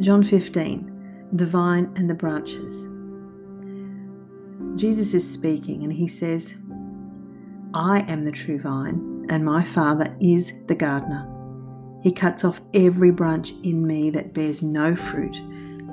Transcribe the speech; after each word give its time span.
John 0.00 0.22
15, 0.22 1.28
the 1.32 1.46
vine 1.46 1.92
and 1.96 2.08
the 2.08 2.14
branches. 2.14 2.86
Jesus 4.80 5.12
is 5.12 5.28
speaking 5.28 5.82
and 5.82 5.92
he 5.92 6.06
says, 6.06 6.54
I 7.74 8.04
am 8.06 8.24
the 8.24 8.30
true 8.30 8.60
vine, 8.60 9.26
and 9.28 9.44
my 9.44 9.64
Father 9.64 10.16
is 10.20 10.52
the 10.68 10.76
gardener. 10.76 11.28
He 12.04 12.12
cuts 12.12 12.44
off 12.44 12.60
every 12.74 13.10
branch 13.10 13.50
in 13.64 13.84
me 13.84 14.10
that 14.10 14.34
bears 14.34 14.62
no 14.62 14.94
fruit, 14.94 15.36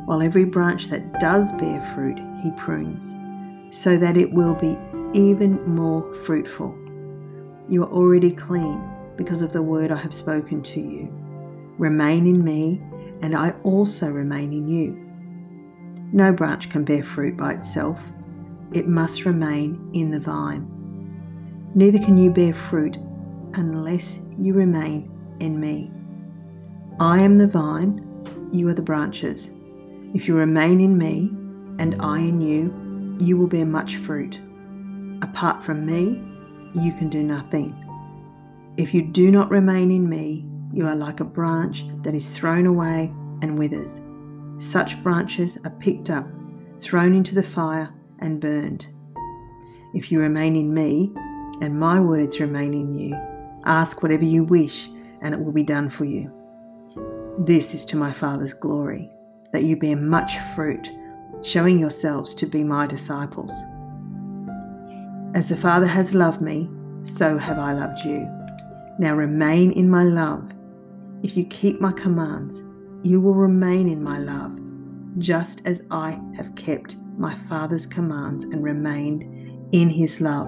while 0.05 0.21
every 0.21 0.45
branch 0.45 0.89
that 0.89 1.19
does 1.19 1.51
bear 1.53 1.81
fruit 1.95 2.19
he 2.43 2.51
prunes, 2.51 3.15
so 3.75 3.97
that 3.97 4.17
it 4.17 4.31
will 4.31 4.53
be 4.53 4.77
even 5.19 5.59
more 5.65 6.13
fruitful. 6.25 6.77
You 7.67 7.83
are 7.83 7.91
already 7.91 8.31
clean 8.31 8.87
because 9.17 9.41
of 9.41 9.51
the 9.51 9.63
word 9.63 9.91
I 9.91 9.97
have 9.97 10.13
spoken 10.13 10.61
to 10.61 10.79
you. 10.79 11.09
Remain 11.79 12.27
in 12.27 12.43
me, 12.43 12.83
and 13.21 13.35
I 13.35 13.51
also 13.63 14.07
remain 14.07 14.53
in 14.53 14.67
you. 14.67 15.05
No 16.13 16.31
branch 16.31 16.69
can 16.69 16.83
bear 16.83 17.03
fruit 17.03 17.35
by 17.37 17.53
itself, 17.53 17.99
it 18.73 18.87
must 18.87 19.25
remain 19.25 19.89
in 19.93 20.11
the 20.11 20.19
vine. 20.19 20.71
Neither 21.75 21.99
can 21.99 22.17
you 22.17 22.31
bear 22.31 22.53
fruit 22.53 22.97
unless 23.53 24.19
you 24.37 24.53
remain 24.53 25.11
in 25.39 25.59
me. 25.59 25.91
I 26.99 27.19
am 27.19 27.37
the 27.37 27.47
vine, 27.47 28.01
you 28.51 28.67
are 28.69 28.73
the 28.73 28.81
branches. 28.81 29.51
If 30.13 30.27
you 30.27 30.35
remain 30.35 30.79
in 30.79 30.97
me, 30.97 31.29
and 31.79 32.01
I 32.01 32.19
in 32.19 32.39
you, 32.39 33.17
you 33.19 33.37
will 33.37 33.47
bear 33.47 33.65
much 33.65 33.97
fruit. 33.97 34.39
Apart 35.21 35.63
from 35.63 35.85
me, 35.85 36.21
you 36.81 36.93
can 36.93 37.09
do 37.09 37.23
nothing. 37.23 37.75
If 38.77 38.93
you 38.93 39.01
do 39.01 39.31
not 39.31 39.49
remain 39.49 39.91
in 39.91 40.07
me, 40.09 40.45
you 40.75 40.85
are 40.85 40.95
like 40.95 41.21
a 41.21 41.25
branch 41.25 41.85
that 42.03 42.13
is 42.13 42.29
thrown 42.29 42.65
away 42.65 43.11
and 43.41 43.57
withers. 43.57 44.01
Such 44.59 45.01
branches 45.01 45.57
are 45.63 45.71
picked 45.71 46.09
up, 46.09 46.27
thrown 46.79 47.15
into 47.15 47.33
the 47.33 47.43
fire, 47.43 47.89
and 48.19 48.41
burned. 48.41 48.85
If 49.93 50.11
you 50.11 50.19
remain 50.19 50.55
in 50.57 50.73
me, 50.73 51.13
and 51.61 51.79
my 51.79 51.99
words 51.99 52.41
remain 52.41 52.73
in 52.73 52.93
you, 52.93 53.15
ask 53.63 54.03
whatever 54.03 54.25
you 54.25 54.43
wish, 54.43 54.89
and 55.21 55.33
it 55.33 55.39
will 55.39 55.53
be 55.53 55.63
done 55.63 55.89
for 55.89 56.03
you. 56.03 56.29
This 57.39 57.73
is 57.73 57.85
to 57.85 57.95
my 57.95 58.11
Father's 58.11 58.53
glory, 58.53 59.09
that 59.53 59.63
you 59.63 59.77
bear 59.77 59.95
much 59.95 60.37
fruit, 60.55 60.91
showing 61.41 61.79
yourselves 61.79 62.35
to 62.35 62.45
be 62.45 62.63
my 62.63 62.85
disciples. 62.85 63.53
As 65.33 65.47
the 65.47 65.57
Father 65.57 65.87
has 65.87 66.13
loved 66.13 66.41
me, 66.41 66.69
so 67.03 67.37
have 67.37 67.59
I 67.59 67.73
loved 67.73 68.03
you. 68.03 68.27
Now 68.99 69.15
remain 69.15 69.71
in 69.71 69.89
my 69.89 70.03
love. 70.03 70.51
If 71.25 71.35
you 71.35 71.43
keep 71.45 71.81
my 71.81 71.91
commands, 71.91 72.61
you 73.01 73.19
will 73.19 73.33
remain 73.33 73.89
in 73.89 74.03
my 74.03 74.19
love, 74.19 74.59
just 75.17 75.59
as 75.65 75.81
I 75.89 76.19
have 76.37 76.53
kept 76.53 76.97
my 77.17 77.35
Father's 77.49 77.87
commands 77.87 78.45
and 78.45 78.63
remained 78.63 79.23
in 79.73 79.89
his 79.89 80.21
love. 80.21 80.47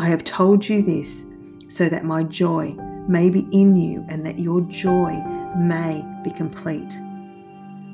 I 0.00 0.08
have 0.08 0.24
told 0.24 0.68
you 0.68 0.82
this 0.82 1.24
so 1.68 1.88
that 1.88 2.04
my 2.04 2.24
joy 2.24 2.72
may 3.06 3.30
be 3.30 3.46
in 3.52 3.76
you 3.76 4.04
and 4.08 4.26
that 4.26 4.40
your 4.40 4.62
joy 4.62 5.12
may 5.56 6.04
be 6.24 6.32
complete. 6.32 6.92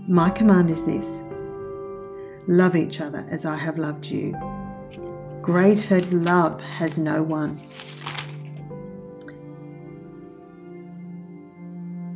My 0.08 0.30
command 0.30 0.70
is 0.70 0.82
this 0.84 1.04
love 2.46 2.76
each 2.76 3.02
other 3.02 3.26
as 3.28 3.44
I 3.44 3.56
have 3.56 3.78
loved 3.78 4.06
you. 4.06 4.32
Greater 5.42 6.00
love 6.16 6.62
has 6.62 6.96
no 6.96 7.22
one 7.22 7.58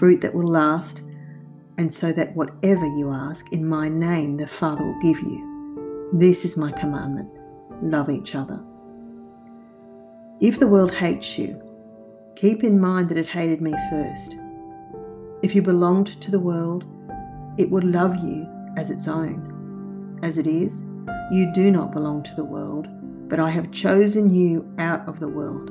fruit 0.00 0.22
that 0.22 0.34
will 0.34 0.48
last, 0.48 1.02
and 1.76 1.92
so 1.92 2.10
that 2.10 2.34
whatever 2.34 2.86
you 2.86 3.10
ask 3.10 3.52
in 3.52 3.68
my 3.68 3.86
name, 3.86 4.38
the 4.38 4.46
Father 4.46 4.82
will 4.82 4.98
give 5.02 5.20
you. 5.20 6.08
This 6.14 6.46
is 6.46 6.56
my 6.56 6.72
commandment 6.72 7.28
love 7.82 8.08
each 8.08 8.34
other. 8.34 8.58
If 10.40 10.58
the 10.58 10.66
world 10.66 10.90
hates 10.90 11.36
you, 11.36 11.60
keep 12.34 12.64
in 12.64 12.80
mind 12.80 13.10
that 13.10 13.18
it 13.18 13.26
hated 13.26 13.60
me 13.60 13.74
first. 13.90 14.36
If 15.42 15.54
you 15.54 15.60
belonged 15.60 16.18
to 16.22 16.30
the 16.30 16.40
world, 16.40 16.84
it 17.58 17.70
would 17.70 17.84
love 17.84 18.16
you 18.24 18.46
as 18.78 18.90
its 18.90 19.06
own. 19.06 20.18
As 20.22 20.38
it 20.38 20.46
is, 20.46 20.72
you 21.30 21.52
do 21.52 21.70
not 21.70 21.92
belong 21.92 22.22
to 22.22 22.34
the 22.34 22.44
world, 22.44 22.86
but 23.28 23.38
I 23.38 23.50
have 23.50 23.70
chosen 23.70 24.34
you 24.34 24.66
out 24.78 25.06
of 25.06 25.20
the 25.20 25.28
world. 25.28 25.70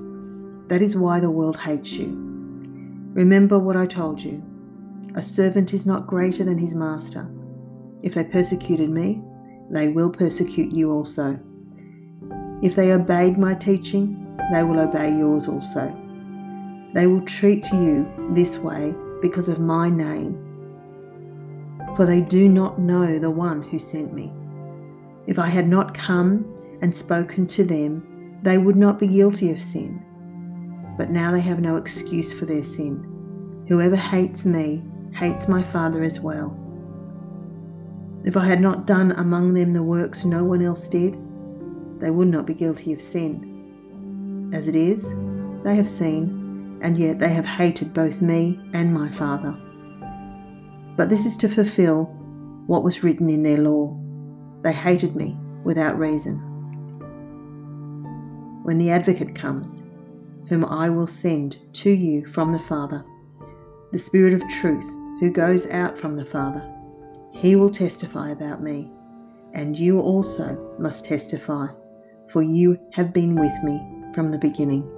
That 0.70 0.84
is 0.84 0.96
why 0.96 1.20
the 1.20 1.32
world 1.32 1.58
hates 1.58 1.94
you. 1.94 2.29
Remember 3.20 3.60
what 3.60 3.76
I 3.76 3.86
told 3.86 4.22
you. 4.22 4.42
A 5.16 5.22
servant 5.22 5.74
is 5.74 5.86
not 5.86 6.08
greater 6.08 6.46
than 6.46 6.58
his 6.58 6.74
master. 6.74 7.30
If 8.02 8.14
they 8.14 8.24
persecuted 8.24 8.90
me, 8.90 9.22
they 9.70 9.90
will 9.90 10.10
persecute 10.10 10.72
you 10.72 10.90
also. 10.90 11.38
If 12.64 12.78
they 12.78 12.94
obeyed 12.94 13.38
my 13.38 13.56
teaching, 13.56 14.38
they 14.54 14.64
will 14.64 14.80
obey 14.80 15.10
yours 15.10 15.50
also. 15.50 15.94
They 16.94 17.08
will 17.08 17.26
treat 17.26 17.70
you 17.74 18.10
this 18.32 18.58
way 18.58 18.96
because 19.22 19.50
of 19.50 19.60
my 19.60 19.90
name, 19.90 20.40
for 21.98 22.06
they 22.06 22.22
do 22.22 22.48
not 22.48 22.80
know 22.80 23.20
the 23.20 23.30
one 23.30 23.62
who 23.64 23.80
sent 23.80 24.14
me. 24.14 24.32
If 25.28 25.38
I 25.38 25.50
had 25.50 25.68
not 25.68 25.94
come 25.94 26.46
and 26.82 26.96
spoken 26.96 27.48
to 27.48 27.66
them, 27.66 28.40
they 28.44 28.58
would 28.58 28.78
not 28.78 28.98
be 28.98 29.08
guilty 29.08 29.52
of 29.52 29.60
sin 29.60 30.06
but 31.00 31.10
now 31.10 31.32
they 31.32 31.40
have 31.40 31.62
no 31.62 31.78
excuse 31.78 32.34
for 32.34 32.46
their 32.46 32.62
sin. 32.62 33.09
Whoever 33.70 33.96
hates 33.96 34.46
me 34.46 34.84
hates 35.14 35.48
my 35.48 35.62
Father 35.62 36.04
as 36.04 36.20
well. 36.20 36.58
If 38.26 38.36
I 38.36 38.48
had 38.48 38.62
not 38.62 38.88
done 38.88 39.12
among 39.12 39.54
them 39.54 39.74
the 39.74 39.84
works 39.84 40.26
no 40.26 40.44
one 40.44 40.64
else 40.64 40.90
did, 40.90 41.14
they 42.00 42.10
would 42.10 42.30
not 42.30 42.48
be 42.48 42.56
guilty 42.56 42.94
of 42.94 43.02
sin. 43.02 44.50
As 44.54 44.68
it 44.68 44.76
is, 44.76 45.08
they 45.64 45.76
have 45.76 45.88
seen, 45.88 46.80
and 46.82 46.98
yet 46.98 47.20
they 47.20 47.30
have 47.30 47.46
hated 47.46 47.94
both 47.94 48.22
me 48.22 48.60
and 48.74 48.92
my 48.92 49.08
Father. 49.12 49.56
But 50.98 51.10
this 51.10 51.28
is 51.28 51.38
to 51.38 51.48
fulfill 51.48 52.06
what 52.66 52.84
was 52.84 53.04
written 53.04 53.30
in 53.30 53.44
their 53.44 53.58
law. 53.58 53.96
They 54.64 54.74
hated 54.74 55.16
me 55.16 55.38
without 55.64 56.00
reason. 56.00 56.38
When 58.64 58.80
the 58.80 58.90
advocate 58.90 59.36
comes, 59.36 59.84
whom 60.48 60.66
I 60.66 60.90
will 60.90 61.08
send 61.08 61.58
to 61.74 61.92
you 61.92 62.26
from 62.26 62.52
the 62.52 62.60
Father, 62.60 63.06
the 63.92 64.00
Spirit 64.00 64.34
of 64.34 64.48
truth, 64.50 64.86
who 65.20 65.32
goes 65.32 65.66
out 65.68 65.98
from 65.98 66.16
the 66.16 66.26
Father. 66.26 66.64
He 67.32 67.56
will 67.56 67.70
testify 67.70 68.32
about 68.32 68.62
me, 68.62 68.92
and 69.54 69.78
you 69.78 70.00
also 70.00 70.76
must 70.80 71.06
testify, 71.06 71.68
for 72.30 72.42
you 72.44 72.80
have 72.94 73.14
been 73.14 73.36
with 73.36 73.54
me 73.64 73.80
from 74.14 74.32
the 74.32 74.38
beginning. 74.38 74.90